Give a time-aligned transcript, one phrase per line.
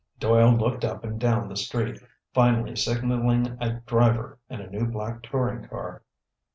[0.19, 1.99] Doyle looked up and down the street,
[2.33, 6.01] finally signaling a driver in a new black touring car.